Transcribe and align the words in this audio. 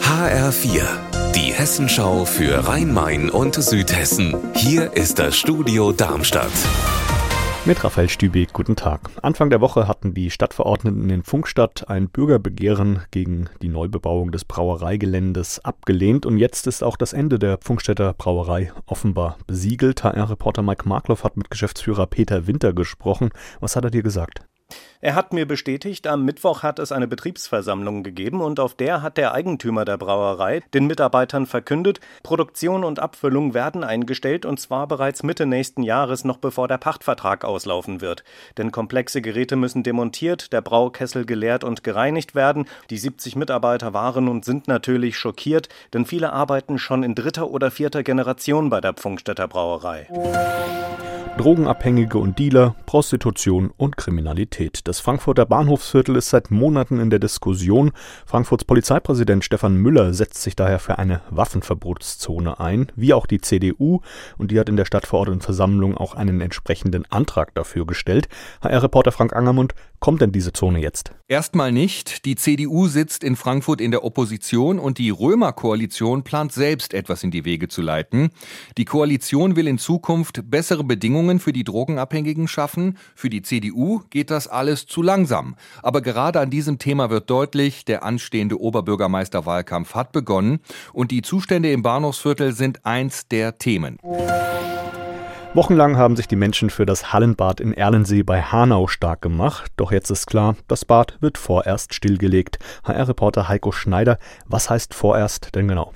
HR4, 0.00 0.84
die 1.34 1.52
Hessenschau 1.52 2.24
für 2.24 2.68
Rhein-Main 2.68 3.30
und 3.30 3.56
Südhessen. 3.56 4.36
Hier 4.54 4.92
ist 4.92 5.18
das 5.18 5.36
Studio 5.36 5.90
Darmstadt. 5.90 6.52
Mit 7.64 7.82
Raphael 7.82 8.08
Stübeck, 8.08 8.52
guten 8.52 8.76
Tag. 8.76 9.10
Anfang 9.22 9.50
der 9.50 9.60
Woche 9.60 9.88
hatten 9.88 10.14
die 10.14 10.30
Stadtverordneten 10.30 11.10
in 11.10 11.24
Funkstadt 11.24 11.88
ein 11.88 12.10
Bürgerbegehren 12.10 13.00
gegen 13.10 13.50
die 13.60 13.68
Neubebauung 13.68 14.30
des 14.30 14.44
Brauereigeländes 14.44 15.64
abgelehnt 15.64 16.26
und 16.26 16.38
jetzt 16.38 16.68
ist 16.68 16.84
auch 16.84 16.96
das 16.96 17.12
Ende 17.12 17.40
der 17.40 17.58
Funkstädter 17.60 18.12
Brauerei 18.12 18.72
offenbar 18.86 19.38
besiegelt. 19.48 20.04
HR-Reporter 20.04 20.62
Mike 20.62 20.88
Markloff 20.88 21.24
hat 21.24 21.36
mit 21.36 21.50
Geschäftsführer 21.50 22.06
Peter 22.06 22.46
Winter 22.46 22.72
gesprochen. 22.72 23.30
Was 23.58 23.74
hat 23.74 23.82
er 23.82 23.90
dir 23.90 24.04
gesagt? 24.04 24.42
Er 25.04 25.14
hat 25.14 25.34
mir 25.34 25.46
bestätigt, 25.46 26.06
am 26.06 26.24
Mittwoch 26.24 26.62
hat 26.62 26.78
es 26.78 26.90
eine 26.90 27.06
Betriebsversammlung 27.06 28.02
gegeben 28.02 28.40
und 28.40 28.58
auf 28.58 28.74
der 28.74 29.02
hat 29.02 29.18
der 29.18 29.34
Eigentümer 29.34 29.84
der 29.84 29.98
Brauerei 29.98 30.62
den 30.72 30.86
Mitarbeitern 30.86 31.44
verkündet, 31.44 32.00
Produktion 32.22 32.84
und 32.84 33.00
Abfüllung 33.00 33.52
werden 33.52 33.84
eingestellt 33.84 34.46
und 34.46 34.58
zwar 34.58 34.88
bereits 34.88 35.22
Mitte 35.22 35.44
nächsten 35.44 35.82
Jahres, 35.82 36.24
noch 36.24 36.38
bevor 36.38 36.68
der 36.68 36.78
Pachtvertrag 36.78 37.44
auslaufen 37.44 38.00
wird. 38.00 38.24
Denn 38.56 38.72
komplexe 38.72 39.20
Geräte 39.20 39.56
müssen 39.56 39.82
demontiert, 39.82 40.54
der 40.54 40.62
Braukessel 40.62 41.26
geleert 41.26 41.64
und 41.64 41.84
gereinigt 41.84 42.34
werden. 42.34 42.64
Die 42.88 42.96
70 42.96 43.36
Mitarbeiter 43.36 43.92
waren 43.92 44.26
und 44.26 44.46
sind 44.46 44.68
natürlich 44.68 45.18
schockiert, 45.18 45.68
denn 45.92 46.06
viele 46.06 46.32
arbeiten 46.32 46.78
schon 46.78 47.02
in 47.02 47.14
dritter 47.14 47.50
oder 47.50 47.70
vierter 47.70 48.02
Generation 48.02 48.70
bei 48.70 48.80
der 48.80 48.94
Pfungstädter 48.94 49.48
Brauerei. 49.48 50.08
Drogenabhängige 51.36 52.16
und 52.16 52.38
Dealer, 52.38 52.76
Prostitution 52.86 53.72
und 53.76 53.96
Kriminalität. 53.96 54.53
Das 54.84 55.00
Frankfurter 55.00 55.46
Bahnhofsviertel 55.46 56.14
ist 56.16 56.30
seit 56.30 56.50
Monaten 56.50 57.00
in 57.00 57.10
der 57.10 57.18
Diskussion. 57.18 57.90
Frankfurts 58.24 58.64
Polizeipräsident 58.64 59.44
Stefan 59.44 59.76
Müller 59.76 60.14
setzt 60.14 60.42
sich 60.42 60.54
daher 60.54 60.78
für 60.78 60.98
eine 60.98 61.22
Waffenverbotszone 61.30 62.60
ein, 62.60 62.86
wie 62.94 63.14
auch 63.14 63.26
die 63.26 63.40
CDU, 63.40 64.00
und 64.38 64.50
die 64.50 64.60
hat 64.60 64.68
in 64.68 64.76
der 64.76 64.84
Stadtverordnetenversammlung 64.84 65.96
auch 65.96 66.14
einen 66.14 66.40
entsprechenden 66.40 67.04
Antrag 67.10 67.54
dafür 67.54 67.84
gestellt. 67.84 68.28
HR-Reporter 68.62 69.10
Frank 69.10 69.34
Angermund, 69.34 69.74
kommt 70.04 70.20
denn 70.20 70.32
diese 70.32 70.52
Zone 70.52 70.80
jetzt? 70.80 71.12
Erstmal 71.28 71.72
nicht. 71.72 72.26
Die 72.26 72.36
CDU 72.36 72.88
sitzt 72.88 73.24
in 73.24 73.36
Frankfurt 73.36 73.80
in 73.80 73.90
der 73.90 74.04
Opposition 74.04 74.78
und 74.78 74.98
die 74.98 75.08
Römer-Koalition 75.08 76.24
plant 76.24 76.52
selbst 76.52 76.92
etwas 76.92 77.24
in 77.24 77.30
die 77.30 77.46
Wege 77.46 77.68
zu 77.68 77.80
leiten. 77.80 78.28
Die 78.76 78.84
Koalition 78.84 79.56
will 79.56 79.66
in 79.66 79.78
Zukunft 79.78 80.50
bessere 80.50 80.84
Bedingungen 80.84 81.40
für 81.40 81.54
die 81.54 81.64
Drogenabhängigen 81.64 82.48
schaffen. 82.48 82.98
Für 83.14 83.30
die 83.30 83.40
CDU 83.40 84.02
geht 84.10 84.30
das 84.30 84.43
alles 84.48 84.86
zu 84.86 85.02
langsam. 85.02 85.56
Aber 85.82 86.00
gerade 86.00 86.40
an 86.40 86.50
diesem 86.50 86.78
Thema 86.78 87.10
wird 87.10 87.30
deutlich, 87.30 87.84
der 87.84 88.02
anstehende 88.02 88.60
Oberbürgermeisterwahlkampf 88.60 89.94
hat 89.94 90.12
begonnen 90.12 90.60
und 90.92 91.10
die 91.10 91.22
Zustände 91.22 91.72
im 91.72 91.82
Bahnhofsviertel 91.82 92.52
sind 92.52 92.84
eins 92.84 93.28
der 93.28 93.58
Themen. 93.58 93.98
Wochenlang 95.54 95.96
haben 95.96 96.16
sich 96.16 96.26
die 96.26 96.34
Menschen 96.34 96.68
für 96.68 96.84
das 96.84 97.12
Hallenbad 97.12 97.60
in 97.60 97.72
Erlensee 97.74 98.24
bei 98.24 98.42
Hanau 98.42 98.88
stark 98.88 99.22
gemacht. 99.22 99.70
Doch 99.76 99.92
jetzt 99.92 100.10
ist 100.10 100.26
klar, 100.26 100.56
das 100.66 100.84
Bad 100.84 101.16
wird 101.20 101.38
vorerst 101.38 101.94
stillgelegt. 101.94 102.58
HR-Reporter 102.82 103.46
Heiko 103.46 103.70
Schneider, 103.70 104.18
was 104.46 104.68
heißt 104.68 104.94
vorerst 104.94 105.54
denn 105.54 105.68
genau? 105.68 105.92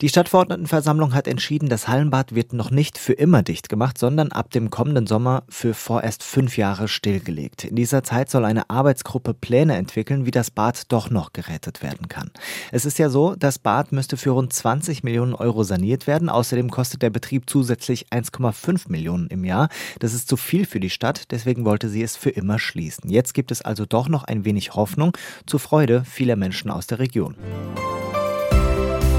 Die 0.00 0.08
Stadtverordnetenversammlung 0.08 1.14
hat 1.14 1.28
entschieden, 1.28 1.68
das 1.68 1.86
Hallenbad 1.86 2.34
wird 2.34 2.52
noch 2.52 2.72
nicht 2.72 2.98
für 2.98 3.12
immer 3.12 3.44
dicht 3.44 3.68
gemacht, 3.68 3.96
sondern 3.96 4.32
ab 4.32 4.50
dem 4.50 4.70
kommenden 4.70 5.06
Sommer 5.06 5.44
für 5.48 5.72
vorerst 5.72 6.24
fünf 6.24 6.56
Jahre 6.56 6.88
stillgelegt. 6.88 7.62
In 7.62 7.76
dieser 7.76 8.02
Zeit 8.02 8.28
soll 8.28 8.44
eine 8.44 8.70
Arbeitsgruppe 8.70 9.34
Pläne 9.34 9.76
entwickeln, 9.76 10.26
wie 10.26 10.32
das 10.32 10.50
Bad 10.50 10.90
doch 10.90 11.10
noch 11.10 11.32
gerettet 11.32 11.80
werden 11.80 12.08
kann. 12.08 12.32
Es 12.72 12.84
ist 12.84 12.98
ja 12.98 13.08
so, 13.08 13.36
das 13.36 13.60
Bad 13.60 13.92
müsste 13.92 14.16
für 14.16 14.30
rund 14.30 14.52
20 14.52 15.04
Millionen 15.04 15.34
Euro 15.34 15.62
saniert 15.62 16.08
werden. 16.08 16.28
Außerdem 16.28 16.72
kostet 16.72 17.02
der 17.02 17.10
Betrieb 17.10 17.48
zusätzlich 17.48 18.08
1,5 18.08 18.88
Millionen 18.88 18.95
Millionen 18.96 19.26
im 19.28 19.44
Jahr. 19.44 19.68
Das 20.00 20.14
ist 20.14 20.28
zu 20.28 20.36
viel 20.36 20.64
für 20.64 20.80
die 20.80 20.90
Stadt, 20.90 21.30
deswegen 21.30 21.64
wollte 21.64 21.88
sie 21.88 22.02
es 22.02 22.16
für 22.16 22.30
immer 22.30 22.58
schließen. 22.58 23.10
Jetzt 23.10 23.34
gibt 23.34 23.50
es 23.50 23.60
also 23.62 23.84
doch 23.84 24.08
noch 24.08 24.24
ein 24.24 24.44
wenig 24.44 24.74
Hoffnung 24.74 25.12
zur 25.44 25.60
Freude 25.60 26.02
vieler 26.04 26.36
Menschen 26.36 26.70
aus 26.70 26.86
der 26.86 26.98
Region. 26.98 27.34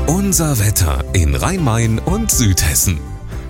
Unser 0.07 0.59
Wetter 0.59 1.03
in 1.13 1.35
Rhein-Main 1.35 1.99
und 1.99 2.31
Südhessen. 2.31 2.99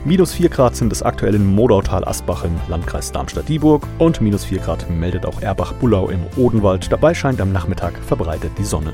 Minus 0.06 0.34
4 0.34 0.50
Grad 0.50 0.75
sind 0.75 0.91
es 0.91 1.02
aktuell 1.02 1.35
in 1.35 1.46
Modautal-Asbach 1.56 2.44
im 2.44 2.56
Landkreis 2.68 3.12
Darmstadt-Dieburg 3.12 3.88
und 4.00 4.22
minus 4.22 4.46
4 4.46 4.59
Grad 4.59 4.90
meldet 4.90 5.25
auch 5.25 5.41
Erbach-Bullau 5.41 6.09
im 6.09 6.22
Odenwald. 6.35 6.91
Dabei 6.91 7.13
scheint 7.13 7.41
am 7.41 7.52
Nachmittag 7.52 7.97
verbreitet 8.06 8.52
die 8.57 8.66
Sonne. 8.66 8.94